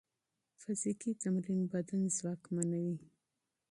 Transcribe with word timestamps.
فزیکي 0.61 1.11
تمرین 1.23 1.61
بدن 1.71 2.01
ځواکمنوي. 2.17 2.97